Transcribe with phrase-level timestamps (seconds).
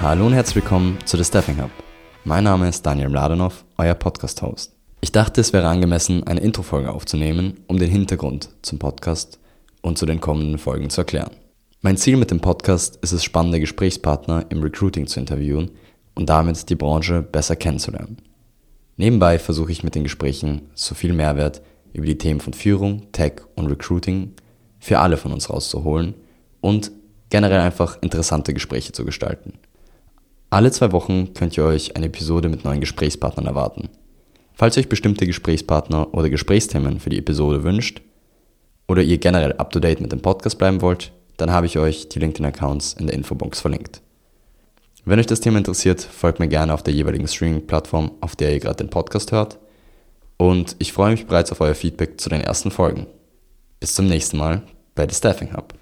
[0.00, 1.72] Hallo und herzlich willkommen zu The Staffing Hub.
[2.22, 4.72] Mein Name ist Daniel Mladenov, euer Podcast-Host.
[5.00, 9.40] Ich dachte, es wäre angemessen, eine Introfolge aufzunehmen, um den Hintergrund zum Podcast
[9.82, 11.32] und zu den kommenden Folgen zu erklären.
[11.80, 15.72] Mein Ziel mit dem Podcast ist es, spannende Gesprächspartner im Recruiting zu interviewen
[16.14, 18.18] und damit die Branche besser kennenzulernen.
[18.98, 21.60] Nebenbei versuche ich mit den Gesprächen so viel Mehrwert
[21.92, 24.34] über die Themen von Führung, Tech und Recruiting
[24.78, 26.14] für alle von uns rauszuholen
[26.60, 26.92] und
[27.30, 29.54] generell einfach interessante Gespräche zu gestalten.
[30.58, 33.90] Alle zwei Wochen könnt ihr euch eine Episode mit neuen Gesprächspartnern erwarten.
[34.54, 38.02] Falls ihr euch bestimmte Gesprächspartner oder Gesprächsthemen für die Episode wünscht
[38.88, 42.94] oder ihr generell up-to-date mit dem Podcast bleiben wollt, dann habe ich euch die LinkedIn-Accounts
[42.94, 44.00] in der Infobox verlinkt.
[45.04, 48.58] Wenn euch das Thema interessiert, folgt mir gerne auf der jeweiligen Streaming-Plattform, auf der ihr
[48.58, 49.60] gerade den Podcast hört.
[50.38, 53.06] Und ich freue mich bereits auf euer Feedback zu den ersten Folgen.
[53.78, 54.62] Bis zum nächsten Mal
[54.96, 55.77] bei The Staffing Hub.